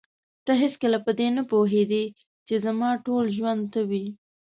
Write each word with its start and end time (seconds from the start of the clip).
ته 0.45 0.51
هېڅکله 0.61 0.97
په 1.05 1.11
دې 1.19 1.27
نه 1.37 1.43
پوهېدې 1.51 2.03
چې 2.47 2.55
زما 2.65 2.89
ټول 3.05 3.25
ژوند 3.37 3.63
ته 3.73 3.79
وې. 3.89 4.05